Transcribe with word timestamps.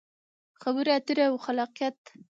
خبرې 0.61 0.91
اترې 0.97 1.23
او 1.29 1.35
خلاقیت: 1.45 1.99